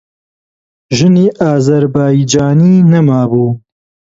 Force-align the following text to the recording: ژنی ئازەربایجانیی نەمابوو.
ژنی 0.97 1.25
ئازەربایجانیی 1.39 2.85
نەمابوو. 2.91 3.47